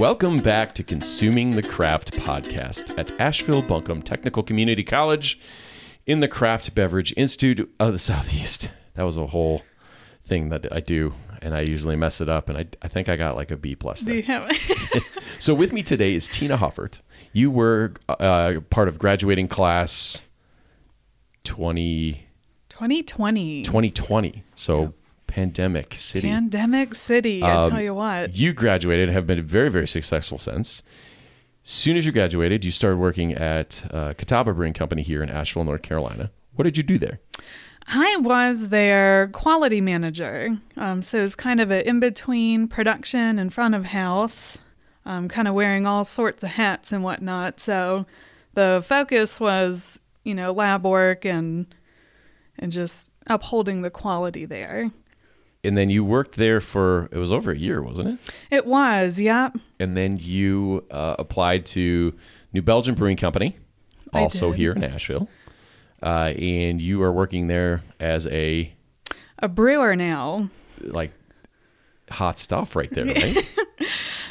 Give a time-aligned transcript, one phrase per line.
[0.00, 5.38] Welcome back to Consuming the Craft podcast at Asheville Buncombe Technical Community College
[6.06, 8.70] in the Craft Beverage Institute of the Southeast.
[8.94, 9.60] That was a whole
[10.24, 13.16] thing that I do, and I usually mess it up, and I, I think I
[13.16, 14.22] got like a B plus there.
[15.38, 17.02] So with me today is Tina Hoffert.
[17.34, 20.22] You were uh, part of graduating class
[21.44, 22.26] 20,
[22.70, 23.62] 2020.
[23.64, 24.44] 2020.
[24.54, 24.94] So
[25.30, 26.28] pandemic city.
[26.28, 27.42] Pandemic City.
[27.42, 28.36] I Um, tell you what.
[28.36, 30.82] You graduated and have been very, very successful since.
[31.62, 35.64] Soon as you graduated, you started working at uh, Catawba Brewing Company here in Asheville,
[35.64, 36.30] North Carolina.
[36.54, 37.20] What did you do there?
[37.86, 40.58] I was their quality manager.
[40.76, 44.58] Um, so it was kind of an in between production and front of house,
[45.04, 47.60] um, kind of wearing all sorts of hats and whatnot.
[47.60, 48.06] So
[48.54, 51.66] the focus was, you know, lab work and
[52.58, 54.90] and just upholding the quality there.
[55.62, 58.34] And then you worked there for it was over a year, wasn't it?
[58.50, 59.56] It was, yep.
[59.78, 62.14] And then you uh, applied to
[62.52, 63.56] New Belgium Brewing Company,
[64.12, 64.56] I also did.
[64.58, 65.28] here in Asheville.
[66.02, 68.72] Uh, and you are working there as a
[69.40, 70.48] A brewer now.
[70.80, 71.12] like
[72.10, 73.48] hot stuff right there, right?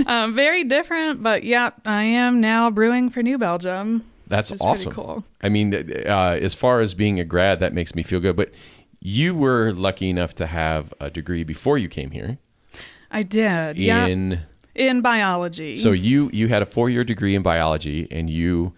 [0.08, 4.06] Um, very different, but yep, I am now brewing for New Belgium.
[4.28, 4.94] That's awesome.
[4.94, 5.26] cool.
[5.44, 8.38] I mean, uh, as far as being a grad, that makes me feel good.
[8.38, 8.52] But
[9.02, 12.38] you were lucky enough to have a degree before you came here
[13.12, 13.78] I did.
[13.78, 14.06] Yeah.
[14.08, 14.42] in.
[14.76, 15.76] In biology.
[15.76, 18.74] So you you had a four year degree in biology, and you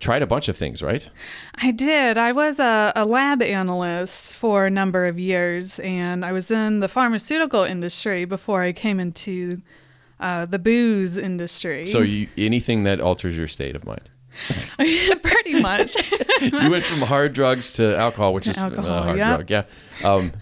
[0.00, 1.08] tried a bunch of things, right?
[1.56, 2.18] I did.
[2.18, 6.80] I was a, a lab analyst for a number of years, and I was in
[6.80, 9.60] the pharmaceutical industry before I came into
[10.18, 11.86] uh, the booze industry.
[11.86, 14.08] So you anything that alters your state of mind.
[15.22, 15.96] pretty much.
[16.40, 19.36] You went from hard drugs to alcohol, which To is alcohol, a hard yeah.
[19.36, 19.50] drug.
[19.50, 19.64] Yeah.
[20.04, 20.32] Um,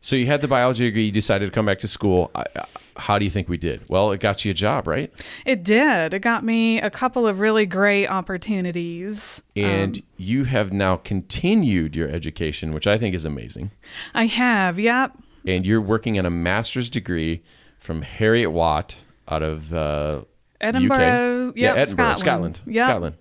[0.00, 1.04] so you had the biology degree.
[1.04, 2.30] You decided to come back to school.
[2.34, 3.88] I, I- how do you think we did?
[3.88, 5.10] Well, it got you a job, right?
[5.46, 6.12] it did.
[6.12, 9.42] It got me a couple of really great opportunities.
[9.56, 13.70] And Um, you have now continued your education, which I think is amazing.
[14.14, 14.78] I have.
[14.78, 15.16] Yep.
[15.46, 17.42] and you're working on a master's degree
[17.78, 18.96] from Heriot-Watt
[19.28, 20.22] out of uh,
[20.60, 21.48] Edinburgh.
[21.48, 21.56] UK.
[21.56, 22.18] Yep, yeah, Edinburgh, Scotland.
[22.56, 22.86] Scotland, Yep.
[22.88, 23.16] Scotland.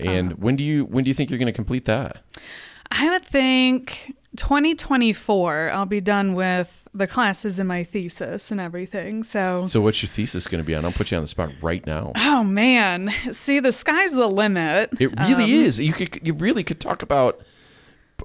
[0.00, 2.22] And when do you when do you think you're going to complete that?
[2.90, 9.24] I would think 2024, I'll be done with the classes in my thesis and everything.
[9.24, 10.84] So, So what's your thesis going to be on?
[10.84, 12.12] I'll put you on the spot right now.
[12.16, 14.90] oh man, see, the sky's the limit.
[15.00, 15.80] It really Um, is.
[15.80, 17.40] You could you really could talk about.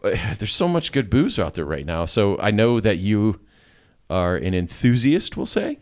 [0.04, 2.06] There's so much good booze out there right now.
[2.06, 3.40] So I know that you
[4.10, 5.36] are an enthusiast.
[5.36, 5.80] We'll say.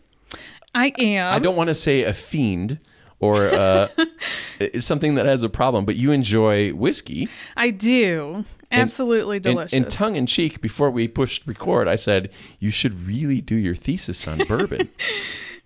[0.74, 1.34] I am.
[1.34, 2.78] I don't want to say a fiend
[3.20, 3.88] or uh,
[4.60, 7.28] it's something that has a problem, but you enjoy whiskey.
[7.56, 8.44] I do.
[8.70, 9.72] Absolutely And- delicious.
[9.72, 13.74] And, tongue in cheek, before we pushed record, I said you should really do your
[13.74, 14.88] thesis on bourbon.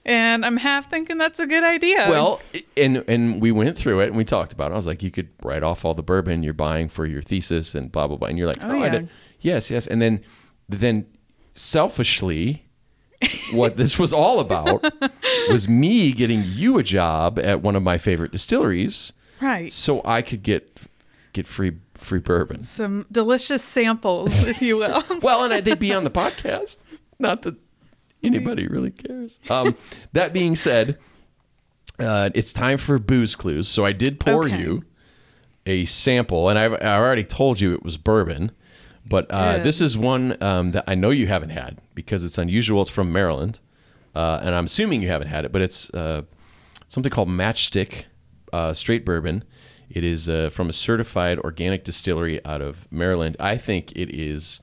[0.05, 2.09] And I'm half thinking that's a good idea.
[2.11, 2.41] well,
[2.77, 4.75] and and we went through it and we talked about it.
[4.75, 7.77] I was like, you could write off all the bourbon you're buying for your thesis
[7.77, 8.27] and blah blah blah.
[8.27, 8.91] And you're like, Oh, oh, I yeah.
[8.91, 9.09] did.
[9.43, 9.87] yes, yes.
[9.87, 10.21] And then
[10.69, 11.07] then
[11.55, 12.67] selfishly,
[13.53, 14.83] what this was all about
[15.51, 19.73] was me getting you a job at one of my favorite distilleries, right.
[19.73, 20.81] so I could get
[21.33, 22.63] get free free bourbon.
[22.65, 25.03] Some delicious samples, if you will.
[25.23, 26.79] Well, and I- they'd be on the podcast.
[27.19, 27.55] Not that
[28.23, 29.39] anybody really cares.
[29.49, 29.77] Um,
[30.13, 30.99] that being said,
[31.99, 33.69] uh, it's time for booze clues.
[33.69, 34.59] So I did pour Okay.
[34.61, 34.83] you
[35.67, 38.51] a sample, and I've, I already told you it was bourbon.
[39.07, 42.83] But uh, this is one um, that I know you haven't had because it's unusual.
[42.83, 43.59] It's from Maryland,
[44.15, 45.53] uh, and I'm assuming you haven't had it.
[45.53, 46.23] But it's uh,
[46.89, 48.05] something called Matchstick
[48.53, 49.45] uh, Straight Bourbon.
[49.91, 53.37] It is uh, from a certified organic distillery out of Maryland.
[53.39, 54.63] I think it is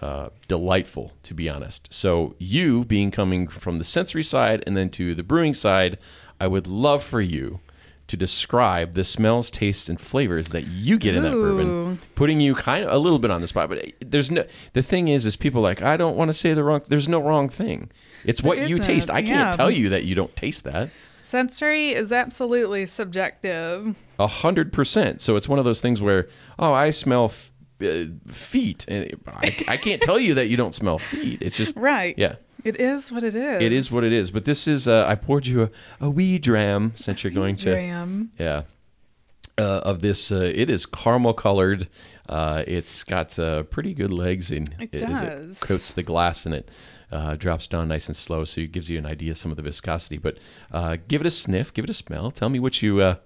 [0.00, 1.92] uh, delightful, to be honest.
[1.92, 5.98] So, you being coming from the sensory side and then to the brewing side,
[6.40, 7.60] I would love for you
[8.10, 12.00] to describe the smells, tastes, and flavors that you get in that bourbon.
[12.16, 14.44] Putting you kind of a little bit on the spot, but there's no.
[14.72, 16.82] The thing is, is people like I don't want to say the wrong.
[16.88, 17.92] There's no wrong thing.
[18.24, 19.10] It's what you isn't, taste.
[19.10, 19.52] I can't yeah.
[19.52, 20.90] tell you that you don't taste that.
[21.22, 23.96] Sensory is absolutely subjective.
[24.18, 25.20] A hundred percent.
[25.20, 29.56] So it's one of those things where, oh, I smell f- uh, feet, and I,
[29.68, 31.40] I can't tell you that you don't smell feet.
[31.40, 32.16] It's just Right.
[32.18, 32.34] Yeah,
[32.64, 33.62] It is what it is.
[33.62, 34.30] it is what it is.
[34.30, 34.86] But this is.
[34.88, 35.70] Uh, I poured you a,
[36.00, 37.70] a wee dram since you're going to.
[37.72, 38.32] Dram.
[38.38, 38.62] Yeah.
[39.58, 41.86] Uh, of this, uh, it is caramel colored.
[42.28, 45.62] Uh, it's got uh, pretty good legs, and It as does.
[45.62, 46.70] it coats the glass, and it
[47.12, 49.58] uh, drops down nice and slow, so it gives you an idea of some of
[49.58, 50.16] the viscosity.
[50.16, 50.38] But
[50.72, 52.30] uh, give it a sniff, give it a smell.
[52.30, 53.16] Tell me what you uh,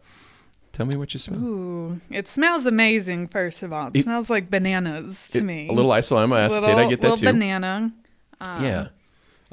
[0.72, 1.38] tell me what you smell.
[1.40, 3.28] Ooh, it smells amazing.
[3.28, 5.68] First of all, it, It- smells like bananas to It- me.
[5.68, 7.26] A little isoamyl acetate, I get that little too.
[7.26, 7.92] banana.
[8.40, 8.88] Um, yeah.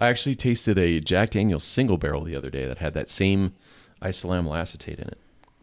[0.01, 3.53] I actually tasted a Jack Daniel's single barrel the other day that had that same
[4.01, 5.19] isoamyl acetate in it.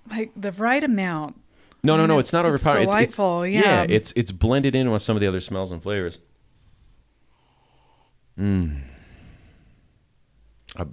[0.09, 1.41] Like the right amount.
[1.83, 2.15] No, no, no.
[2.15, 2.85] it's- It's, not it's overpowering.
[2.85, 3.61] It's, it's delightful, yeah.
[3.61, 3.87] yeah.
[3.89, 6.21] It's it's blended in with some of the other smells and flavors.
[8.39, 8.83] Mm.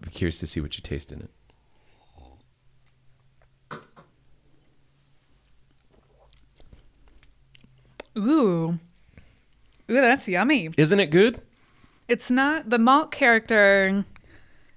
[0.02, 1.30] Be curious to see what you taste in it.
[8.18, 8.80] Ooh.
[9.90, 10.70] Ooh, that's yummy.
[10.78, 11.42] Isn't it good?
[12.08, 14.06] It's not the malt character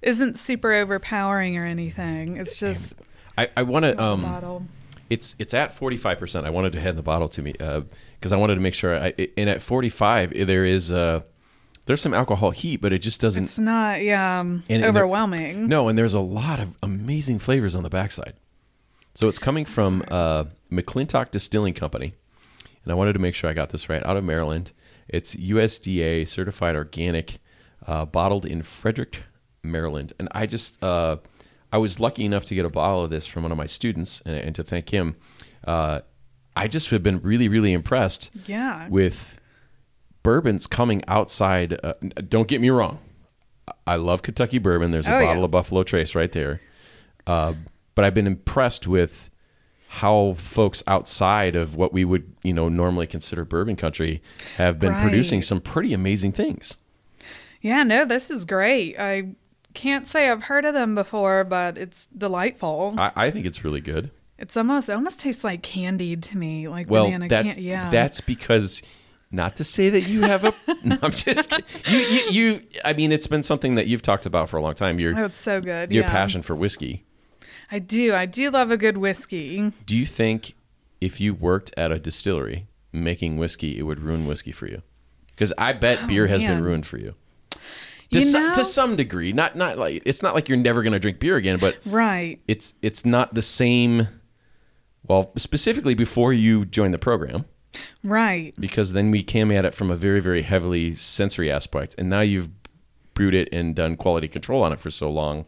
[0.02, 2.36] isn't super overpowering or anything.
[2.36, 2.94] It's just
[3.36, 4.22] I, I want to um.
[4.22, 4.64] bottle.
[5.10, 6.46] It's it's at forty five percent.
[6.46, 8.96] I wanted to hand the bottle to me because I wanted to make sure.
[8.98, 11.22] I and at forty five there is uh
[11.86, 13.44] there's some alcohol heat, but it just doesn't.
[13.44, 15.66] It's not yeah um, And- and there- overwhelming.
[15.69, 18.34] No, and there's a lot of amazing flavors on the backside.
[19.14, 22.12] So it's coming from uh, McClintock Distilling Company,
[22.84, 24.04] and I wanted to make sure I got this right.
[24.04, 24.70] Out of Maryland,
[25.08, 27.38] it's USDA certified organic,
[27.87, 29.22] uh, bottled in Frederick,
[29.62, 30.12] Maryland.
[30.19, 31.16] And I just, uh,
[31.72, 34.20] I was lucky enough to get a bottle of this from one of my students,
[34.25, 35.16] and, and to thank him.
[35.66, 36.00] Uh,
[36.56, 38.88] I just have been really, really impressed Yeah.
[38.88, 39.40] with
[40.22, 41.78] bourbons coming outside.
[41.82, 41.94] Uh,
[42.28, 43.00] don't get me wrong.
[43.87, 44.90] I love Kentucky bourbon.
[44.90, 45.26] There's a Oh, yeah.
[45.26, 46.61] bottle of Buffalo Trace right there.
[47.26, 47.54] Uh,
[47.94, 49.31] but I've been impressed with
[49.88, 54.23] how folks outside of what we would, you know, normally consider bourbon country
[54.56, 56.76] have been producing some pretty amazing things.
[57.62, 58.99] Yeah, no, this is great.
[58.99, 59.31] I
[59.75, 62.94] can't say I've heard of them before, but it's delightful.
[62.99, 64.11] I, I think it's really good.
[64.38, 67.62] It's almost it almost tastes like candied to me, like Well, banana that's candy.
[67.62, 67.90] Yeah.
[67.90, 68.82] that's because
[69.31, 70.55] not to say that you have a.
[70.85, 71.64] no, I'm just kidding.
[71.87, 72.61] you, you you.
[72.85, 75.00] I mean, it's been something that you've talked about for a long time.
[75.00, 75.93] Your oh, it's so good.
[75.93, 76.11] your yeah.
[76.11, 77.05] passion for whiskey.
[77.70, 78.15] I do.
[78.15, 79.73] I do love a good whiskey.
[79.87, 80.55] Do you think
[81.00, 84.82] if you worked at a distillery making whiskey, it would ruin whiskey for you?
[85.31, 87.15] Because I bet oh, beer has been Oh, ruined for you.
[88.11, 90.94] To, You know- to some degree, not not like it's not like you're never going
[90.94, 92.41] to drink beer again, but Right.
[92.49, 94.09] it's it's not the same.
[95.06, 97.44] Well, specifically before you joined the program,
[98.03, 98.55] Right.
[98.59, 102.21] because then we came at it from a very very heavily sensory aspect, and now
[102.21, 102.49] you've
[103.14, 105.44] brewed it and done quality control on it for so long.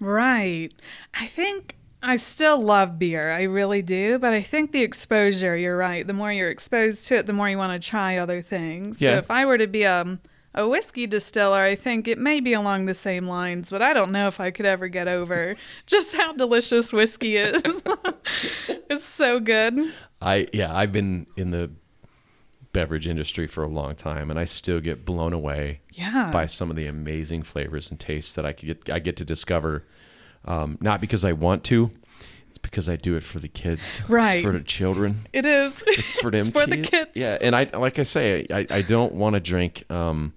[0.00, 0.70] Right.
[1.14, 3.30] I think I still love beer.
[3.30, 4.18] I really do.
[4.18, 6.06] But I think the exposure, you're right.
[6.06, 9.00] The more you're exposed to it, the more you want to try other things.
[9.00, 9.10] Yeah.
[9.10, 10.18] So if I were to be a,
[10.54, 14.12] a whiskey distiller, I think it may be along the same lines, but I don't
[14.12, 15.56] know if I could ever get over
[15.86, 17.82] just how delicious whiskey is.
[18.68, 19.92] it's so good.
[20.20, 21.70] I yeah, I've been in the
[22.72, 26.30] beverage industry for a long time, and I still get blown away Yeah.
[26.32, 29.24] by some of the amazing flavors and tastes that I could get I get to
[29.24, 29.84] discover.
[30.44, 31.90] Um, not because I want to,
[32.48, 34.36] it's because I do it for the kids, Right.
[34.36, 35.26] It's for the children.
[35.32, 35.82] It is.
[35.86, 36.70] It's for them for kids.
[36.70, 37.10] the kids.
[37.14, 40.32] Yeah, and I like I say, I, I don't want to drink um,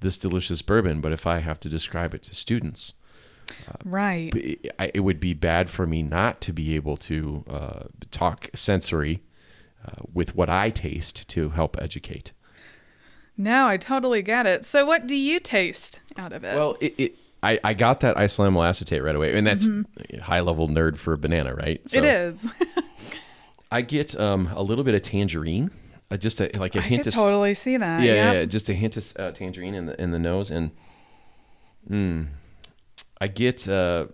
[0.00, 2.94] this delicious bourbon, but if I have to describe it to students,
[3.84, 4.32] Right.
[4.34, 8.48] it, I, it would be bad for me not to be able to uh, talk
[8.54, 9.20] sensory
[9.84, 12.32] uh, with what I taste to help educate.
[13.36, 14.64] No, I totally get it.
[14.64, 16.56] So what do you taste out of it?
[16.56, 19.66] Well, it, it I, I got that isoamyl acetate right away, and that's
[20.20, 21.82] high level nerd for banana, right?
[21.84, 21.98] Mm-hmm.
[21.98, 22.52] it is.
[23.72, 25.70] I get um, a little bit of tangerine,
[26.10, 28.02] uh, just a, like a I hint of totally see that.
[28.02, 28.34] yeah, Yep.
[28.34, 30.72] yeah, just a hint of uh, tangerine in the in the nose, and
[31.88, 32.26] mm,
[33.20, 34.08] I get uh,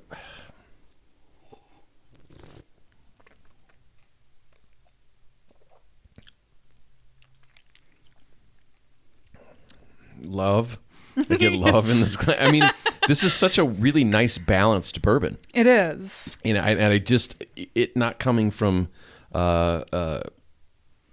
[10.23, 10.78] love.
[11.16, 12.16] I get love in this.
[12.28, 12.68] I mean,
[13.08, 16.37] this is such a really nice balanced bourbon It is.
[16.44, 17.42] and I, and I just
[17.75, 18.88] it not coming from
[19.35, 20.23] uh, uh,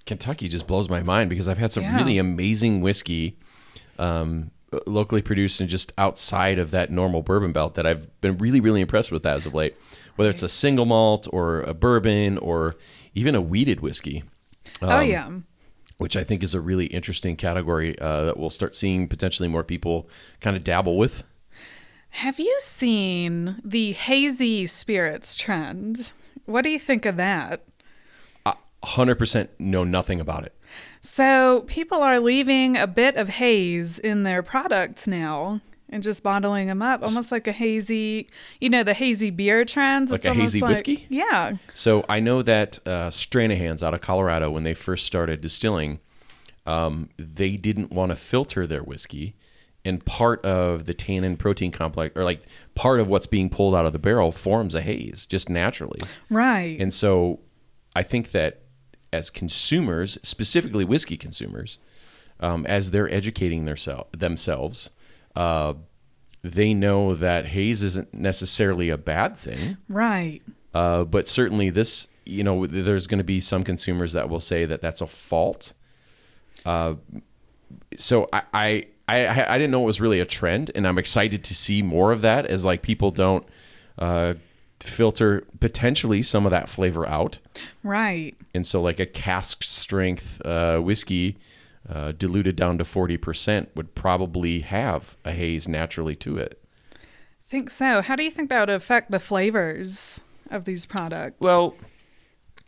[0.05, 1.98] Kentucky just blows my mind because I've had some Yeah.
[1.98, 3.38] really amazing whiskey
[3.98, 4.51] um,
[4.88, 8.81] locally produced and just outside of that normal bourbon belt that I've been really really
[8.81, 9.75] impressed with as of late.
[10.15, 12.75] Whether it's a single malt or a bourbon or
[13.15, 14.24] even a wheated whiskey,
[14.81, 15.29] oh Um, yeah.
[15.97, 19.63] Which I think is a really interesting category uh, that we'll start seeing potentially more
[19.63, 20.09] people
[20.39, 21.23] kind of dabble with.
[22.09, 26.12] Have you seen the hazy spirits trend?
[26.45, 27.63] What do you think of that?
[28.83, 30.53] Hundred percent know nothing about it.
[31.01, 35.62] So people are leaving a bit of haze in their products now
[35.93, 38.27] and just bottling them up, almost like a hazy,
[38.59, 40.12] you know, the hazy beer trends.
[40.12, 41.05] Like a hazy like- whiskey?
[41.07, 41.53] Yeah.
[41.73, 46.00] So I know that uh, Stranahan's out of Colorado, when they first started distilling,
[46.65, 49.35] um, they didn't want to filter their whiskey,
[49.85, 52.41] and part of the tannin protein complex, or like
[52.73, 56.00] part of what's being pulled out of the barrel, forms a haze just naturally.
[56.29, 56.77] Right.
[56.79, 57.39] And so,
[57.95, 58.62] I think that
[59.12, 61.77] as consumers, specifically whiskey consumers,
[62.39, 64.89] um, as they're educating theirself, themselves,
[65.35, 65.73] uh,
[66.43, 69.77] they know that haze isn't necessarily a bad thing.
[69.87, 70.41] Right.
[70.73, 74.65] Uh, but certainly this, you know, there's going to be some consumers that will say
[74.65, 75.73] that that's a fault.
[76.65, 76.95] Uh,
[77.97, 81.43] so I, I, I, I didn't know it was really a trend, and I'm excited
[81.45, 83.45] to see more of that as like people don't
[83.99, 84.33] uh,
[84.79, 87.39] filter potentially some of that flavor out,
[87.83, 88.35] Right.
[88.53, 91.37] and so like a cask strength uh, whiskey.
[91.87, 96.63] Uh, diluted down to 40% would probably have a haze naturally to it.
[96.93, 98.01] I think so.
[98.01, 101.35] How do you think that would affect the flavors of these products?
[101.41, 101.75] Well,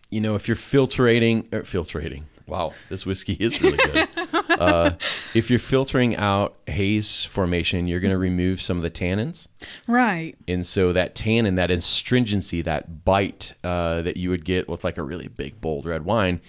[0.09, 4.07] you know, if you're filtrating, or filtrating, wow, this whiskey is really good.
[4.49, 4.91] uh,
[5.33, 9.47] if you're filtering out haze formation, you're going to remove some of the tannins.
[9.87, 10.35] right.
[10.47, 14.97] And so that tannin, that astringency, that bite uh, that you would get with like
[14.97, 16.41] a really big, bold red wine,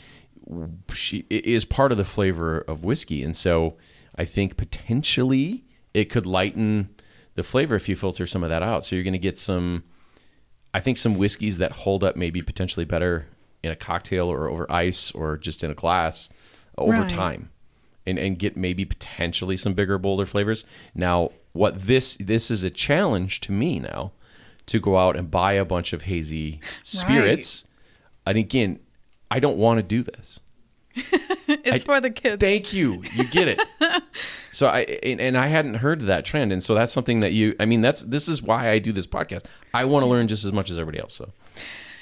[0.93, 3.23] she, is part of the flavor of whiskey.
[3.23, 3.77] And so
[4.17, 6.91] I think potentially it could lighten
[7.35, 8.85] the flavor if you filter some of that out.
[8.85, 9.85] So you're going to get some,
[10.73, 13.27] I think, some whiskeys that hold up maybe potentially better
[13.63, 16.29] in a cocktail or over ice or just in a glass
[16.79, 17.11] over Right.
[17.11, 17.51] time.
[18.09, 22.71] And, and get maybe potentially some bigger bolder flavors now what this this is a
[22.71, 24.13] challenge to me now
[24.67, 27.65] to go out and buy a bunch of hazy spirits
[28.25, 28.79] and again
[29.31, 30.41] i don't want to do this
[31.49, 32.41] It's for the kids.
[32.41, 33.61] thank you you get it
[34.53, 37.55] so i and, and i hadn't heard that trend and so that's something that you
[37.61, 40.45] i mean that's this is why i do this podcast i want to learn just
[40.45, 41.31] as much as everybody else so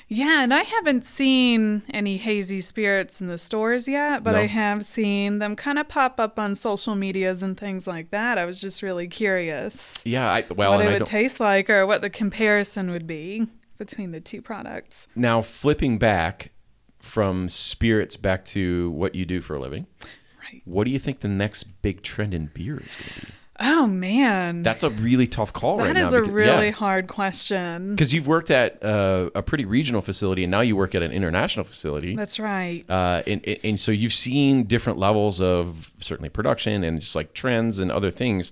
[0.06, 4.40] Yeah, and I haven't seen any hazy spirits in the stores yet, but No.
[4.40, 8.36] I have seen them kind of pop up on social medias and things like that.
[8.36, 11.70] I was just really curious yeah i well what it I would don't, taste like
[11.70, 13.46] or what the comparison would be
[13.78, 15.08] between the two products.
[15.16, 16.50] now flipping back
[17.04, 19.86] from spirits back to what you do for a living
[20.52, 20.62] Right.
[20.64, 23.86] what do you think the next big trend in beer is going to be Oh
[23.86, 24.64] man.
[24.64, 26.72] that's a really tough call right that now is a because- really yeah.
[26.72, 27.90] hard question.
[27.94, 31.12] because you've worked at uh, a pretty regional facility and now you work at an
[31.12, 32.84] international facility That's right.
[32.90, 37.32] uh, and, and- and so you've seen different levels of certainly production and just like
[37.32, 38.50] trends and other things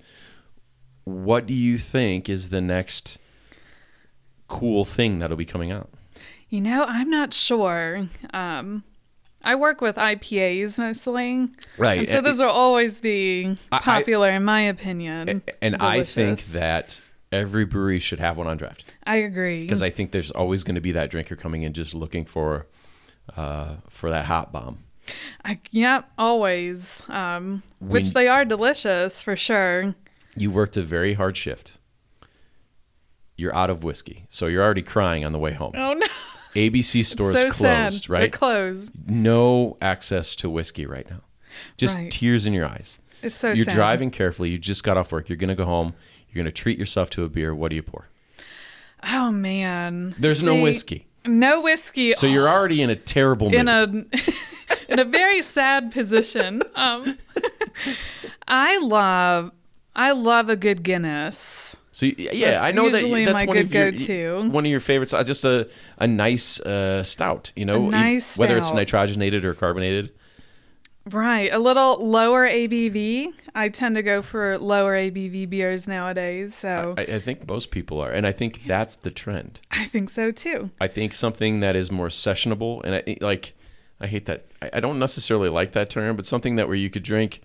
[1.05, 3.19] what do you think is the next
[4.49, 5.91] cool thing that'll be coming out
[6.53, 8.07] You know, I'm not sure.
[8.35, 8.85] Um,
[9.43, 11.49] I work with IPAs mostly.
[11.79, 12.01] Right.
[12.01, 15.43] And so those will always be I- I- popular, in my opinion.
[15.63, 17.01] and i think that
[17.33, 19.63] every brewery should have one on draft I agree.
[19.63, 22.67] because i think there's always going to be that drinker coming in just looking for
[23.35, 24.81] uh, for that hop bomb
[25.45, 27.03] I, yep, always.
[27.09, 29.95] Um, which When- they are delicious for sure.
[30.37, 31.79] you worked a very hard shift
[33.39, 36.07] you're out of whiskey so you're already crying on the way home Oh no,
[36.55, 38.11] abc stores so closed sad.
[38.11, 38.93] They're right closed.
[39.09, 41.21] no access to whiskey right now
[41.77, 42.11] just Right.
[42.11, 43.75] tears in your eyes It's so you're sad.
[43.75, 45.95] driving carefully you just got off work you're going to go home
[46.31, 48.09] you're going to treat yourself to a beer what do you pour
[49.05, 52.15] Oh man, there's no whiskey No whiskey.
[52.15, 53.83] so you're already in a terrible mood in a
[54.89, 56.63] in a very sad position.
[56.75, 57.17] Um,
[58.47, 59.51] I love
[59.95, 61.77] I love a good Guinness.
[61.95, 64.49] So yeah, That's I know that that's my one good of your go-to.
[64.51, 65.13] one of your favorites.
[65.13, 65.69] Uh, just a
[65.99, 70.11] a nice uh, stout, you know, nice whether it's nitrogenated or carbonated.
[71.11, 73.35] Right, a little lower ABV.
[73.55, 78.01] I tend to go for lower ABV beers nowadays, so I, I think most people
[78.01, 79.61] are, and I think that's the trend.
[79.71, 80.71] I think so too.
[80.81, 83.53] I think something that is more sessionable, and I like,
[84.01, 84.47] I hate that.
[84.63, 87.43] I, I don't necessarily like that term, but something that where you could drink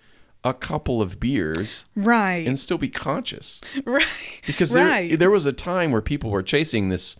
[0.50, 4.06] a couple of beers Right, and still be conscious, right,
[4.46, 7.18] because there right, there was a time where people were chasing this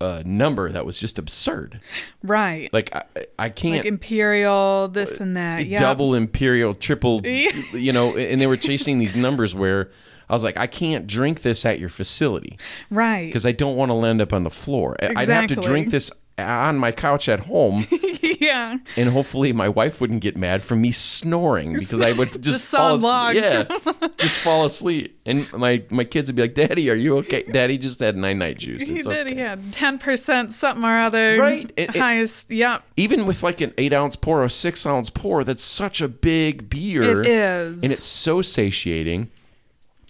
[0.00, 1.80] uh, number that was just absurd.
[2.22, 2.72] right.
[2.72, 3.02] Like I,
[3.38, 3.78] I can't.
[3.78, 5.66] Like imperial, this and that.
[5.66, 9.90] Yeah, double imperial triple you know and they were chasing these numbers where
[10.28, 12.58] i was like i can't drink this at your facility
[12.90, 13.26] right.
[13.26, 15.90] because i don't want to land up on the floor I- i'd have to drink
[15.90, 17.86] this on my couch at home
[18.22, 22.42] yeah, and hopefully my wife wouldn't get mad from me snoring because i would just,
[22.44, 23.36] Just fall asleep logs.
[23.36, 27.42] yeah just fall asleep and my my kids would be like daddy are you okay
[27.42, 29.06] daddy just had nine night juice he did.
[29.06, 31.38] okay He had ten percent something or other.
[31.38, 32.50] Right, it- it- highest.
[32.50, 36.08] Yep, even with like an eight ounce pour or six ounce pour that's such a
[36.08, 37.82] big beer it is.
[37.82, 39.30] and it's so satiating.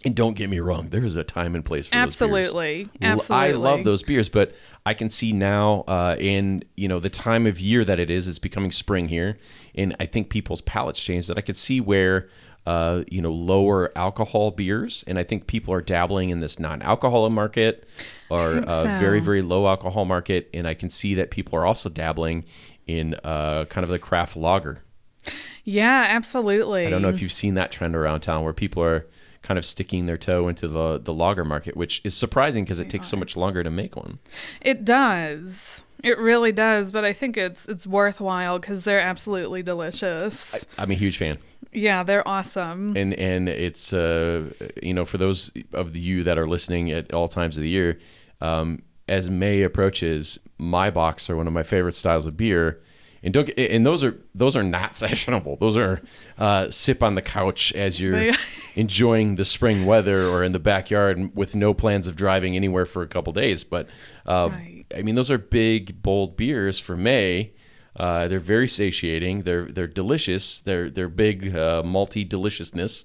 [0.04, 2.88] And don't get me wrong, there is a time and place for those absolutely, beers.
[3.02, 3.48] absolutely.
[3.48, 4.54] I love those beers, but
[4.86, 8.28] I can see now uh, in you know the time of year that it is.
[8.28, 9.38] It's becoming spring here,
[9.74, 11.26] and I think people's palates change.
[11.26, 12.28] That I could see where
[12.64, 17.28] uh, you know lower alcohol beers, and I think people are dabbling in this non-alcohol
[17.30, 17.88] market
[18.30, 18.98] or uh, so.
[19.00, 22.44] very very low alcohol market, and I can see that people are also dabbling
[22.86, 24.82] in uh, kind of the craft lager.
[25.64, 26.86] Yeah, absolutely.
[26.86, 29.06] I don't know if you've seen that trend around town where people are
[29.48, 32.90] kind of sticking their toe into the the lager market, which is surprising because it
[32.90, 34.18] takes so much longer to make one.
[34.60, 35.84] It does.
[36.04, 40.66] It really does, but I think it's it's worthwhile because they're absolutely delicious.
[40.76, 41.38] I'm a huge fan.
[41.72, 42.94] yeah, they're awesome.
[42.94, 44.50] and and it's uh
[44.82, 47.98] you know for those of you that are listening at all times of the year
[48.42, 52.80] um as may approaches Maibocks are one of my favorite styles of beer
[53.22, 56.00] and don't get, and those are those are not sessionable those are
[56.38, 58.32] uh sip on the couch as you're
[58.76, 63.02] enjoying the spring weather or in the backyard with no plans of driving anywhere for
[63.02, 63.88] a couple days but
[64.26, 64.84] uh Right.
[64.96, 67.52] i mean those are big bold beers for may
[67.96, 69.42] uh, they're very satiating.
[69.42, 70.60] They're they're delicious.
[70.60, 73.02] They're they're big uh, malty deliciousness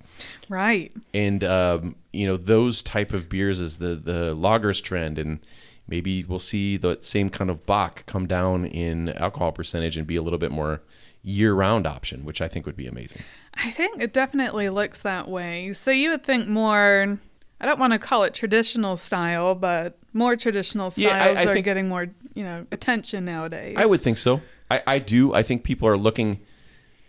[0.50, 0.92] Right.
[1.16, 5.40] and um, you know those type of beers is the the lagers trend and
[5.88, 10.16] maybe we'll see the same kind of bock come down in alcohol percentage and be
[10.16, 10.82] a little bit more
[11.24, 13.22] year-round option which i think would be amazing
[13.56, 15.74] I think it definitely looks that way.
[15.74, 17.20] So you would think more
[17.62, 21.04] I don't want to call it traditional style, but more traditional styles
[21.38, 23.76] Yeah, I- I are getting more, you know, attention nowadays.
[23.78, 26.40] i would think so I, I do i think people are looking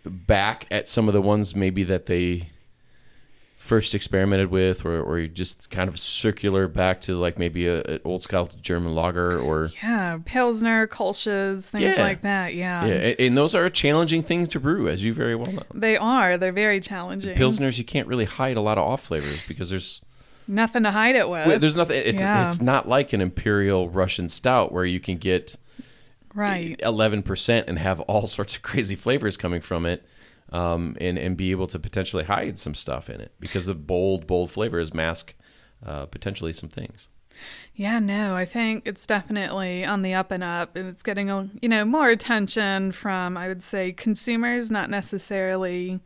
[0.04, 2.50] back at some of the ones maybe that they
[3.64, 7.99] first experimented with or, or just kind of circular back to like maybe a, an
[8.04, 12.02] old style german lager or Yeah, Pilsner, Kolsch's, things Yeah.
[12.02, 12.54] like that.
[12.54, 12.85] Yeah.
[12.85, 15.97] yeah and, and those are challenging things to brew as you very well know They
[15.97, 16.37] are.
[16.37, 17.38] They're very challenging.
[17.38, 20.02] pilsners you can't really hide a lot of off flavors because there's
[20.47, 21.47] Nothing to hide it with.
[21.47, 22.44] well, there's nothing it's Yeah.
[22.47, 25.56] it's not like an imperial russian stout where you can get
[26.35, 26.76] right.
[26.80, 30.04] 11% and have all sorts of crazy flavors coming from it
[30.54, 34.26] um, and and be able to potentially hide some stuff in it because the bold
[34.26, 35.34] bold flavors mask
[35.84, 37.08] uh, potentially some things
[37.75, 41.49] Yeah, no, I think it's definitely on the up and up, and it's getting a
[41.62, 46.00] you know more attention from I would say consumers, not necessarily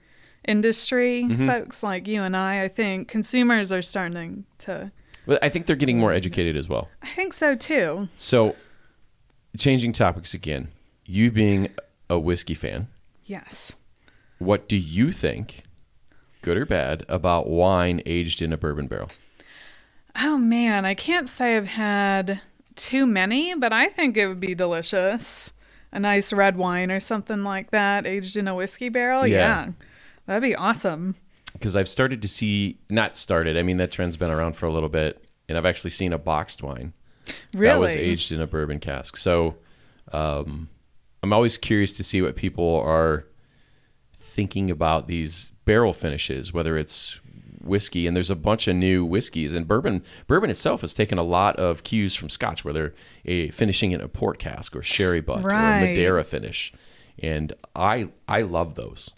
[0.46, 1.46] industry Mm-hmm.
[1.46, 2.62] folks like you and I.
[2.64, 4.90] I think consumers are starting to.
[5.26, 8.08] but i think they're getting more educated as well I think so too.
[8.16, 8.56] so
[9.58, 10.68] changing topics again
[11.04, 11.68] you being
[12.08, 12.88] a whiskey fan
[13.26, 13.72] Yes.
[14.38, 15.62] What do you think
[16.42, 19.08] good or bad about wine aged in a bourbon barrel
[20.20, 22.40] Oh man, I can't say I've had
[22.74, 25.52] too many, but I think it would be delicious.
[25.92, 29.26] A nice red wine or something like that, aged in a whiskey barrel.
[29.26, 29.36] Yeah.
[29.66, 29.72] Yeah,
[30.26, 31.14] that'd be awesome.
[31.52, 33.56] because I've started to see not started.
[33.56, 36.18] I mean that trend's been around for a little bit, and I've actually seen a
[36.18, 36.94] boxed wine
[37.54, 37.74] Really?
[37.74, 39.16] that was aged in a bourbon cask.
[39.16, 39.54] So
[40.12, 40.68] um,
[41.22, 43.24] I'm always curious to see what people are
[44.38, 47.18] thinking about these barrel finishes, whether it's
[47.60, 51.24] whiskey and there's a bunch of new whiskeys and bourbon bourbon itself has taken a
[51.24, 55.20] lot of cues from scotch where they're a, finishing in a port cask or sherry
[55.20, 56.72] butt or a madeira finish
[57.18, 59.10] and i i love those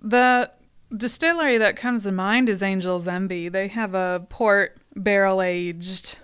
[0.00, 0.50] The
[0.94, 3.48] distillery that comes to mind is Angel's Envy.
[3.48, 6.18] They have a port barrel aged,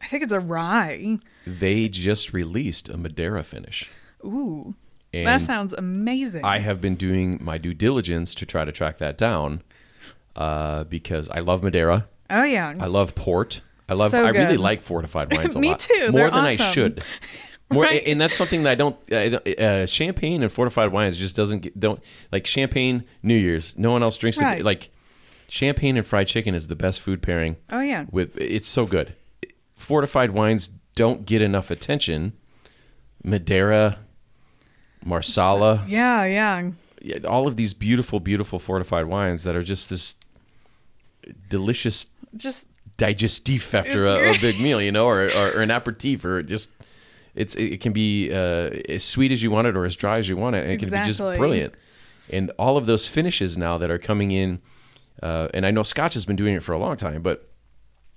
[0.00, 1.18] I think it's a rye.
[1.46, 3.90] they just released a madeira finish
[4.24, 4.74] Ooh,
[5.12, 6.44] and that sounds amazing.
[6.44, 9.62] I have been doing my due diligence to try to track that down
[10.36, 12.08] uh, because I love Madeira.
[12.30, 12.74] oh, yeah.
[12.80, 13.60] I love port.
[13.88, 14.10] I love.
[14.10, 15.80] So I really like fortified wines a Me lot.
[15.80, 16.10] too.
[16.10, 16.72] More They're than I awesome.
[16.72, 17.04] should.
[17.70, 18.02] More, Right.
[18.06, 18.96] and that's something that I don't.
[19.12, 23.04] Uh, uh, champagne and fortified wines just doesn't get, don't like champagne.
[23.22, 24.62] New Year's, no one else drinks it.
[24.64, 24.90] Like
[25.48, 27.56] champagne and fried chicken is the best food pairing.
[27.70, 28.04] oh, yeah.
[28.10, 29.14] With it's so good.
[29.74, 32.34] Fortified wines don't get enough attention.
[33.24, 33.98] Madeira,
[35.04, 36.70] Marsala Yeah, yeah.
[37.00, 40.16] yeah, all of these beautiful, beautiful fortified wines that are just this
[41.48, 42.66] delicious Just
[42.98, 46.70] digestif after a, a big meal, you know, or, or, or an aperitif, or just
[47.34, 50.28] it's it can be uh, as sweet as you want it or as dry as
[50.28, 51.74] you want it, and it can be just brilliant.
[52.30, 54.60] And all of those finishes now that are coming in,
[55.22, 57.48] uh, and I know Scotch has been doing it for a long time, but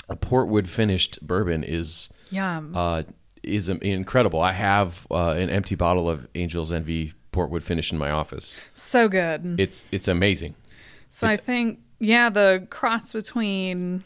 [0.09, 2.75] a portwood finished bourbon is yum.
[2.75, 3.03] uh,
[3.45, 4.41] is incredible.
[4.41, 8.57] I have uh, an empty bottle of Angel's Envy portwood finish in my office.
[8.73, 9.55] so good.
[9.59, 10.55] It's it's amazing.
[11.09, 14.03] So I think, yeah, the cross between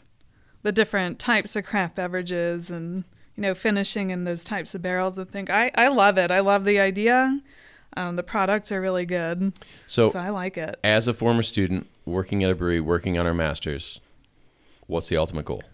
[0.62, 3.04] the different types of craft beverages and
[3.36, 5.18] you know finishing in those types of barrels.
[5.18, 6.30] I think I I love it.
[6.30, 7.40] I love the idea.
[7.96, 9.52] Um, the products are really good,
[9.88, 10.78] So, so I like it.
[10.84, 14.00] as a former student working at a brewery, working on our masters,
[14.86, 15.64] what's the ultimate goal?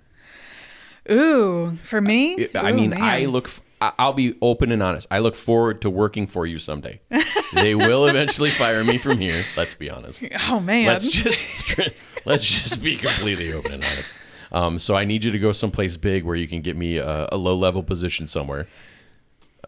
[1.11, 3.03] Ooh, for me, I Ooh, mean, man.
[3.03, 3.47] I look.
[3.49, 5.07] f- I- I'll be open and honest.
[5.11, 7.01] I look forward to working for you someday.
[7.55, 9.45] they will eventually fire me from here.
[9.57, 10.27] Let's be honest.
[10.49, 11.79] Oh man, Let's just
[12.25, 14.15] let's just be completely open and honest.
[14.53, 17.29] Um, so I need you to go someplace big where you can get me a,
[17.33, 18.67] a low level position somewhere,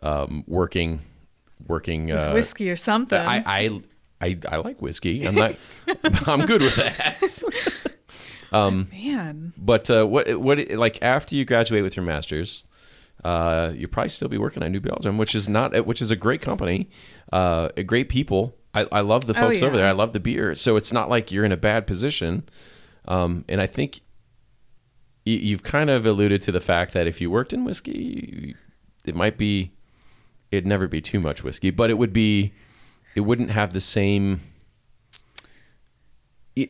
[0.02, 1.00] um, working,
[1.66, 2.10] working.
[2.12, 3.18] Uh, whiskey or something.
[3.18, 3.80] I, I
[4.20, 5.26] I I like whiskey.
[5.26, 5.54] I'm not.
[6.26, 7.20] I'm good with that.
[8.52, 9.52] Man.
[9.56, 12.64] But uh, what what like after you graduate with your masters,
[13.24, 16.16] uh, you'll probably still be working at New Belgium, which is not which is a
[16.16, 16.88] great company,
[17.32, 18.54] uh, great people.
[18.74, 19.88] I, I love the Oh, folks over there.
[19.88, 20.54] I love the beer.
[20.54, 22.48] So it's not like you're in a bad position.
[23.06, 24.00] Um, and I think
[25.24, 28.54] you, you've kind of alluded to the fact that if you worked in whiskey,
[29.04, 29.72] it might be
[30.50, 32.52] it'd never be too much whiskey, but it would be
[33.14, 34.40] it wouldn't have the same.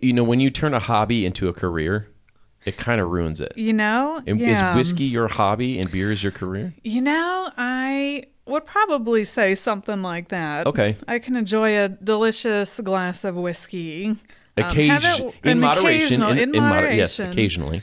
[0.02, 2.08] You know, when you turn a hobby into a career,
[2.64, 3.52] it kind of ruins it.
[3.56, 4.20] You know?
[4.26, 4.72] And yeah.
[4.72, 6.74] Is whiskey your hobby and beer is your career?
[6.84, 10.66] You know, I would probably say something like that.
[10.66, 10.96] Okay.
[11.06, 14.06] I can enjoy a delicious glass of whiskey.
[14.06, 14.18] Um,
[14.56, 16.22] Occasion, have it- in moderation.
[16.22, 17.30] occasional- in moder- yes, moderation.
[17.30, 17.82] occasionally.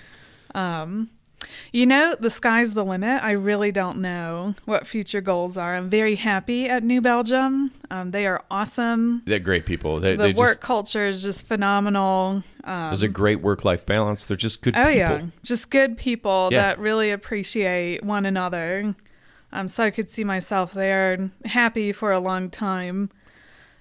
[1.76, 3.22] You know, the sky's the limit.
[3.22, 5.76] I really don't know what future goals are.
[5.76, 7.70] I'm very happy at New Belgium.
[7.92, 9.24] Um, they are awesome.
[9.26, 10.00] They're great people.
[10.00, 12.44] They, The work just culture is just phenomenal.
[12.64, 14.26] Um, there's a great work life balance.
[14.26, 14.88] They're just good people.
[14.88, 15.18] oh people.
[15.18, 16.62] yeah, just good people Yeah.
[16.62, 18.96] that really appreciate one another.
[19.52, 23.10] Um, so I could see myself there, happy for a long time.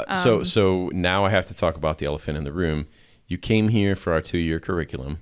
[0.08, 2.88] Um, so so now I have to talk about the elephant in the room.
[3.28, 5.20] You came here for our two year curriculum.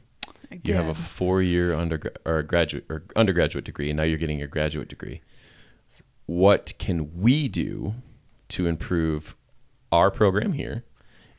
[0.52, 4.18] I You have a four year undergrad or graduate or undergraduate degree, and now you're
[4.18, 5.22] getting your graduate degree.
[6.26, 7.94] What can we do
[8.48, 9.34] to improve
[9.90, 10.84] our program here?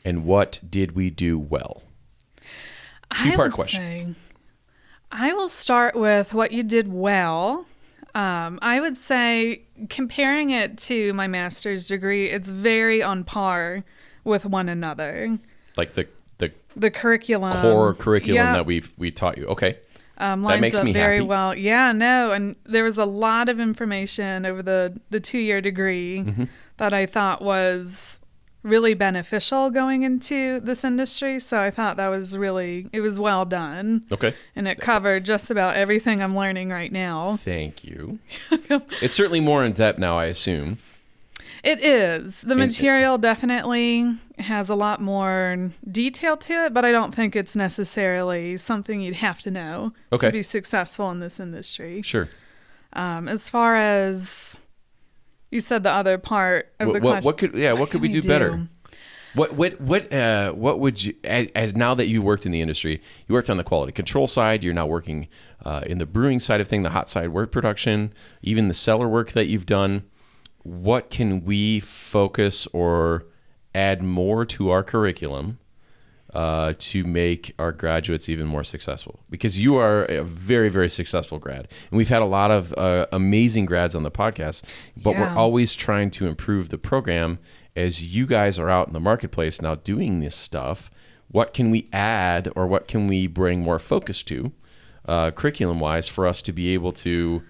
[0.04, 1.84] And what did we do well?
[3.22, 4.16] Two-part question.
[4.16, 4.16] say-
[5.12, 7.68] I will start with what you did well.
[8.16, 13.84] Um, I would say comparing it to my master's degree, it's very on par
[14.24, 15.38] with one another.
[15.78, 16.08] Like the
[16.76, 19.46] the curriculum, core curriculum that we've we taught you.
[19.48, 19.78] Okay.
[20.18, 21.28] um, that makes up me very happy.
[21.28, 21.56] well.
[21.58, 26.20] Yeah, no, and there was a lot of information over the the two year degree
[26.26, 26.44] Mm-hmm.
[26.78, 28.20] that I thought was
[28.64, 31.38] really beneficial going into this industry.
[31.40, 34.06] So I thought that was really it was well done.
[34.12, 34.34] Okay.
[34.56, 37.36] and it covered just about everything I'm learning right now.
[37.36, 38.20] Thank you.
[38.52, 40.78] it's certainly more in depth now, I assume.
[41.64, 42.42] It is.
[42.42, 47.56] The material definitely has a lot more detail to it, but I don't think it's
[47.56, 50.28] necessarily something you'd have to know Okay.
[50.28, 52.02] to be successful in this industry.
[52.02, 52.28] Sure.
[52.92, 54.60] Um, as far as
[55.52, 57.26] you said, the other part of What, the what, question.
[57.28, 57.74] what could yeah?
[57.74, 58.68] What, could we can do, better?
[59.36, 62.62] What what what uh, what would you as, as now that you worked in the
[62.62, 64.64] industry, you worked on the quality control side.
[64.64, 65.28] You're now working
[65.66, 69.08] uh, in the brewing side of thing, the hot side work production, even the cellar
[69.08, 70.04] work that you've done.
[70.64, 73.26] What can we focus or
[73.76, 75.60] add more to our curriculum
[76.34, 79.20] uh, to make our graduates even more successful?
[79.30, 83.08] Because you are a very very successful grad, and we've had a lot of uh,
[83.12, 84.64] amazing grads on the podcast,
[84.96, 87.40] but we're always trying to improve the program.
[87.76, 90.92] As you guys are out in the marketplace now doing this stuff
[91.34, 94.54] what can we add or what can we bring more focus to
[95.08, 97.42] uh, curriculum wise for us to be able to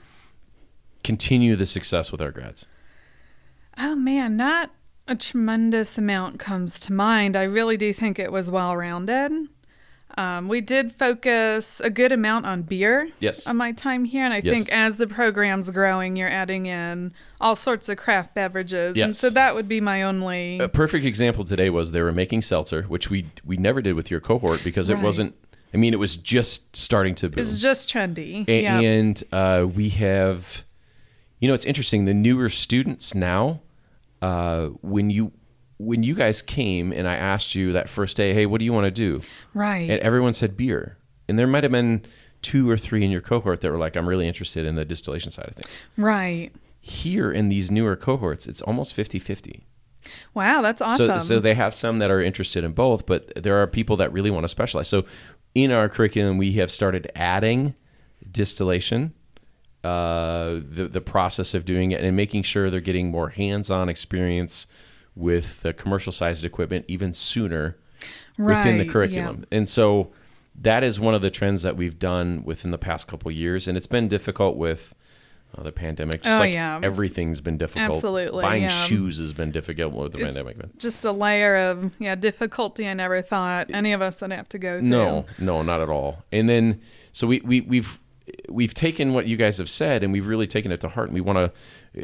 [1.04, 2.65] continue the success with our grads
[3.78, 4.72] Oh man, not
[5.08, 7.36] a tremendous amount comes to mind.
[7.36, 9.32] I really do think it was well rounded.
[10.16, 13.48] Um, we did focus a good amount on beer Yes.
[13.48, 14.56] on my time here, and I Yes.
[14.56, 19.06] think as the program's growing, you're adding in all sorts of craft beverages, yes.
[19.06, 20.60] and so that would be my only.
[20.60, 24.12] a perfect example today was they were making seltzer which we we never did with
[24.12, 25.34] your cohort because it wasn't
[25.74, 27.40] i mean it was just starting to boom.
[27.40, 28.48] It's just trendy.
[28.48, 28.80] A- yeah.
[28.80, 30.64] and uh, we have
[31.40, 33.62] you know it's interesting the newer students now
[34.24, 35.32] uh, when you
[35.78, 38.72] when you guys came and i asked you that first day hey what do you
[38.72, 39.20] want to do
[39.54, 39.90] right.
[39.90, 42.06] and everyone said beer and there might have been
[42.42, 45.30] two or three in your cohort that were like i'm really interested in the distillation
[45.30, 46.52] side of things right.
[46.80, 49.62] here in these newer cohorts it's almost 50-50
[50.34, 51.08] Wow, that's awesome.
[51.08, 54.12] so, so they have some that are interested in both, but there are people that
[54.12, 54.90] really want to specialize.
[54.90, 55.06] So
[55.56, 57.74] in our curriculum, we have started adding
[58.30, 59.14] distillation,
[59.84, 64.67] uh, the the process of doing it, and making sure they're getting more hands-on experience
[65.15, 67.78] with the commercial sized equipment even sooner
[68.38, 69.46] within the Right, curriculum.
[69.52, 70.12] And so
[70.62, 73.78] that is one of the trends that we've done within the past couple years, and
[73.78, 74.93] it's been difficult with.
[75.56, 76.80] Uh, the pandemic, just Oh, like yeah.
[76.82, 77.98] everything's been difficult.
[77.98, 78.69] Absolutely, buying yeah.
[78.69, 80.80] shoes has been difficult with the It's- pandemic.
[80.80, 84.58] just a layer of yeah difficulty I never thought any of us would have to
[84.58, 84.89] go through.
[84.89, 86.24] No, no, not at all.
[86.32, 88.00] And then so we, we we've
[88.50, 91.14] we've taken what you guys have said and we've really taken it to heart and
[91.14, 91.54] we want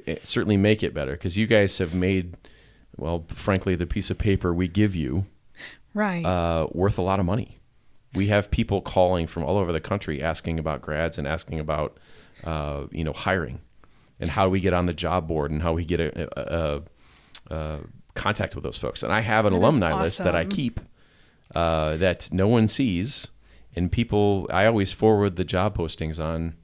[0.03, 2.35] to certainly make it better because you guys have made
[2.97, 5.25] well frankly the piece of paper we give you
[5.93, 6.23] Right.
[6.25, 7.57] uh, worth a lot of money.
[8.13, 11.97] We have people calling from all over the country asking about grads and asking about
[12.43, 13.59] uh, you know hiring
[14.19, 16.81] and how do we get on the job board and how we get a, a,
[17.51, 17.79] a, a
[18.15, 19.01] contact with those folks.
[19.03, 20.79] And I have an That alumni list that I keep
[21.55, 23.27] uh, that no one sees.
[23.79, 26.55] And people, I always forward the job postings on.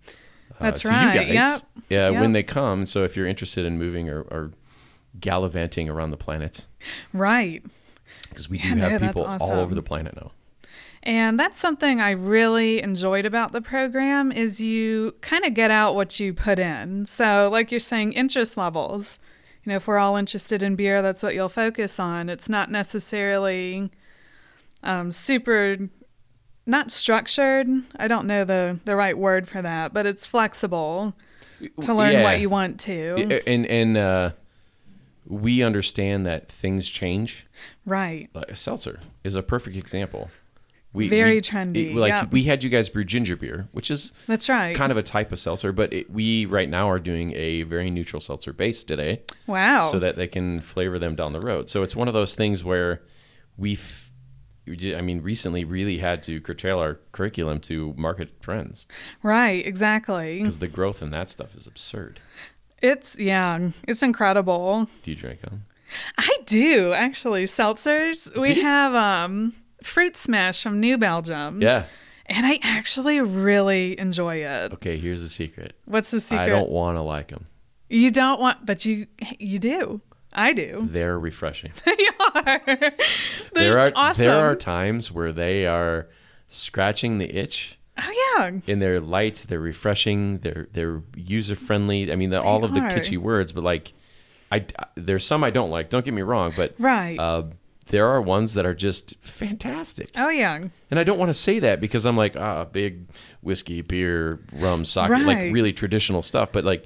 [0.59, 1.13] Uh, That's to right.
[1.13, 1.61] You guys, Yep.
[1.89, 2.21] Yeah, Yep.
[2.21, 2.85] when they come.
[2.85, 4.51] So if you're interested in moving or, or
[5.19, 6.65] gallivanting around the planet,
[7.13, 7.63] Right.
[8.29, 10.31] because we do Yeah, have that's people all over the planet now.
[11.03, 15.93] And that's something I really enjoyed about the program is you kind of get out
[15.95, 17.05] what you put in.
[17.05, 19.19] So like you're saying interest levels.
[19.63, 22.29] You know, if we're all interested in beer, that's what you'll focus on.
[22.29, 23.91] It's not necessarily
[24.83, 25.77] um, super
[26.65, 27.67] not structured.
[27.97, 31.13] I don't know the the right word for that, but it's flexible
[31.81, 32.23] to learn Yeah.
[32.23, 33.41] what you want to.
[33.47, 34.31] And and uh,
[35.27, 37.47] we understand that things change.
[37.85, 38.29] Right.
[38.33, 40.29] Like seltzer is a perfect example.
[40.93, 42.31] We, Very we- trendy, it- like yep.
[42.31, 44.73] we had you guys brew ginger beer, which is That's right.
[44.73, 47.89] kind of a type of seltzer, but it, we right now are doing a very
[47.91, 49.81] neutral seltzer base today, wow.
[49.81, 51.69] so that they can flavor them down the road.
[51.69, 53.01] So it's one of those things where
[53.57, 54.04] we've,
[54.67, 58.87] I mean, recently really had to curtail our curriculum to market trends
[59.21, 60.39] right, exactly.
[60.39, 62.19] because the growth in that stuff is absurd.
[62.81, 64.87] It's yeah, it's incredible.
[65.03, 65.63] Do you drink them?
[66.17, 68.35] I do actually seltzers.
[68.39, 71.61] We have um fruit smash from New Belgium.
[71.61, 71.85] Yeah.
[72.27, 74.73] And I actually really enjoy it.
[74.73, 74.97] Okay.
[74.97, 75.75] Here's the secret.
[75.85, 76.43] What's the secret?
[76.43, 77.45] I don't want to like them.
[77.89, 79.07] You don't want but you
[79.39, 80.01] you do.
[80.35, 80.87] I do.
[80.91, 81.71] They're refreshing.
[81.85, 82.61] they are.
[82.65, 82.93] They're
[83.53, 84.23] there are awesome.
[84.25, 86.07] there are times where they are
[86.47, 88.59] scratching the itch Oh yeah.
[88.71, 92.11] and they're light, they're refreshing, they're they're user friendly.
[92.11, 93.93] I mean, they're all of the kitschy words, but like,
[94.51, 95.89] I there's some I don't like.
[95.89, 97.17] Don't get me wrong, but Right.
[97.17, 97.43] uh,
[97.87, 100.09] there are ones that are just fantastic.
[100.17, 100.65] oh yeah.
[100.91, 103.05] And I don't want to say that because I'm like ah big
[103.41, 106.51] whiskey, beer, rum, sake, like really traditional stuff.
[106.51, 106.83] But like,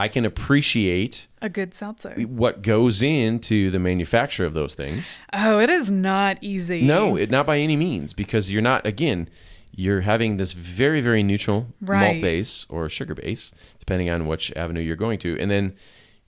[0.00, 2.14] I can appreciate A good seltzer.
[2.22, 5.18] what goes into the manufacture of those things.
[5.32, 6.82] Oh, it is not easy.
[6.82, 8.86] No, it, not by any means, because you're not.
[8.86, 9.28] Again,
[9.76, 14.80] you're having this very, very neutral malt base or sugar base, depending on which avenue
[14.80, 15.74] you're going to, and then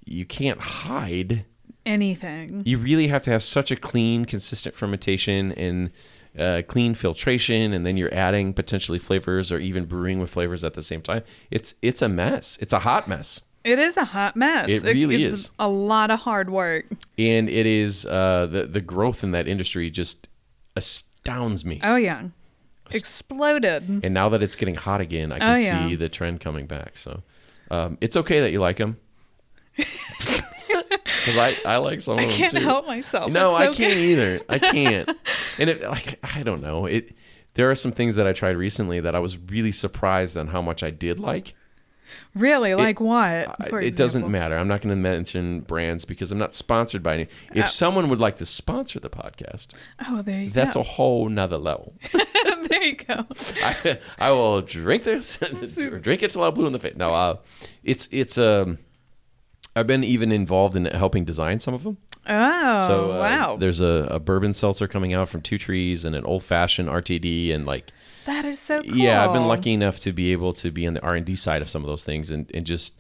[0.05, 1.45] you can't hide.
[1.87, 2.63] anything.
[2.65, 5.91] You really have to have such a clean, consistent fermentation and
[6.39, 10.75] uh, clean filtration, and then you're adding potentially flavors or even brewing with flavors at
[10.75, 11.23] the same time.
[11.51, 12.57] It's it's a mess.
[12.61, 13.43] It's a hot mess.
[13.65, 14.69] It is a hot mess.
[14.69, 15.51] It really it's is.
[15.59, 16.87] a lot of hard work.
[17.19, 20.29] and it is uh, the the growth in that industry just
[20.77, 21.81] astounds me.
[21.83, 22.29] Oh yeah.
[22.93, 24.01] Exploded.
[24.05, 25.89] And now that it's getting hot again, I can Oh, yeah.
[25.89, 26.97] see the trend coming back.
[26.99, 27.23] So
[27.71, 28.99] um, it's okay that you like them.
[29.77, 30.43] Because
[31.39, 32.61] I, I like some I of them can't too.
[32.61, 33.33] help myself.
[33.33, 33.97] No, It's I can't good.
[33.99, 34.41] either.
[34.49, 35.09] I can't.
[35.59, 36.87] and it like I don't know.
[36.87, 37.15] It
[37.55, 40.61] there are some things that I tried recently that I was really surprised on how
[40.63, 41.55] much I did like.
[42.35, 42.75] Really?
[42.75, 43.57] Like what?
[43.61, 44.57] It doesn't matter.
[44.57, 47.23] I'm not going to mention brands because I'm not sponsored by any.
[47.25, 49.75] Uh, If someone would like to sponsor the podcast,
[50.09, 50.81] Oh, there you that's go.
[50.81, 51.95] a whole nother level.
[52.13, 53.27] there you go.
[53.63, 55.41] I, I will drink this,
[55.79, 56.97] or drink it till I'm blue in the face.
[56.97, 57.37] No, uh,
[57.85, 58.79] it's it's um,
[59.77, 61.99] I've been even involved in helping design some of them.
[62.27, 63.57] Oh, So uh, wow.
[63.57, 67.53] there's a, a bourbon seltzer coming out from Two Trees and an old fashioned RTD
[67.53, 67.91] and like
[68.27, 68.97] That is so cool.
[68.97, 71.37] yeah, I've been lucky enough to be able to be on the R and D
[71.37, 72.95] side of some of those things and and just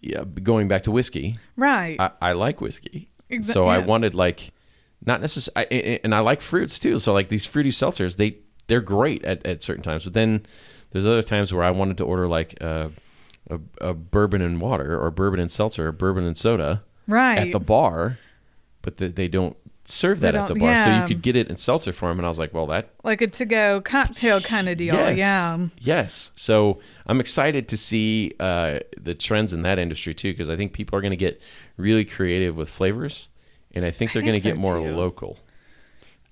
[0.00, 1.34] yeah, going back to whiskey.
[1.56, 1.96] Right.
[1.98, 4.52] I, I like whiskey, Exa- so I wanted like
[5.04, 6.98] not necessarily, and I like fruits too.
[6.98, 10.04] So like these fruity seltzers, they they're great at, at certain times.
[10.04, 10.46] But then
[10.90, 12.88] there's other times where I wanted to order like uh,
[13.50, 17.38] a, a bourbon and water, or bourbon and seltzer, or bourbon and soda right.
[17.38, 18.18] at the bar,
[18.82, 20.76] but the, they don't serve that at the bar.
[20.84, 23.22] So you could get it in seltzer form, and I was like, well, that like
[23.22, 24.94] a to-go cocktail kind of deal.
[24.94, 25.18] Yes.
[25.18, 25.66] Yeah.
[25.78, 26.30] Yes.
[26.34, 30.72] So I'm excited to see uh, the trends in that industry too, because I think
[30.72, 31.40] people are going to get
[31.76, 33.28] really creative with flavors,
[33.74, 34.94] and I think they're going to think get more too.
[34.94, 35.38] local.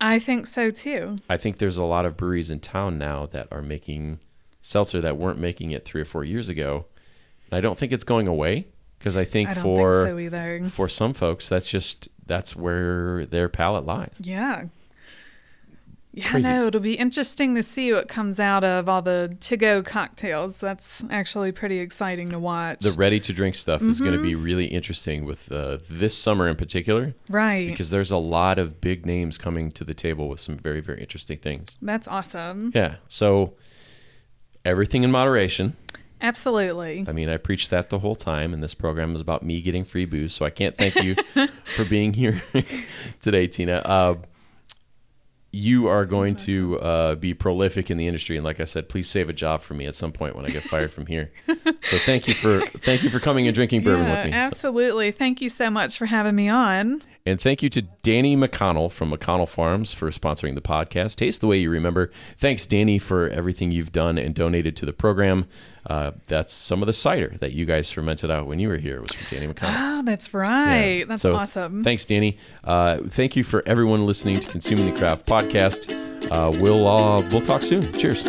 [0.01, 1.17] I think so too.
[1.31, 4.19] I think there's a lot of breweries in town now that are making
[4.61, 6.87] seltzer that weren't making it three or four years ago.
[7.51, 8.67] And I don't think it's going away
[8.99, 13.85] because I think I for so for some folks that's just that's where their palate
[13.87, 14.15] lies.
[14.21, 14.65] Yeah.
[16.17, 16.49] Yeah, Crazy.
[16.49, 20.61] no, it'll be interesting to see what comes out of all the to-go cocktails.
[20.61, 22.79] That's actually pretty exciting to watch.
[22.81, 24.27] The ready to drink stuff is going to Mm-hmm.
[24.29, 27.15] be really interesting with uh, this summer in particular.
[27.29, 27.67] right.
[27.69, 31.01] because there's a lot of big names coming to the table with some very very
[31.01, 32.71] interesting things That's awesome.
[32.77, 33.55] yeah so
[34.65, 35.77] everything in moderation
[36.25, 37.05] Absolutely.
[37.07, 39.85] i mean i preached that the whole time and this program is about me getting
[39.85, 41.15] free booze so i can't thank you
[41.77, 42.43] for being here
[43.21, 44.15] today tina uh,
[45.53, 49.09] you are going to uh, be prolific in the industry and like i said please
[49.09, 51.31] save a job for me at some point when i get fired from here
[51.83, 54.39] so thank you for thank you for coming and drinking bourbon yeah, with me So-
[54.39, 55.11] absolutely.
[55.13, 57.03] Thank you so much for having me on.
[57.27, 61.17] And thank you to Danny McConnell from McConnell Farms for sponsoring the podcast.
[61.17, 62.11] Taste the way you remember.
[62.37, 65.47] Thanks, Danny, for everything you've done and donated to the program.
[65.87, 68.97] Uh, that's some of the cider that you guys fermented out when you were here.
[68.97, 70.01] It was from Danny McConnell.
[70.01, 70.99] Oh, that's right.
[70.99, 71.05] Yeah.
[71.07, 71.83] That's So, awesome.
[71.83, 72.37] Thanks, Danny.
[72.63, 75.93] Uh, thank you for everyone listening to Consuming the Craft podcast.
[76.31, 77.91] Uh, we'll uh, we'll talk soon.
[77.95, 78.23] Cheers.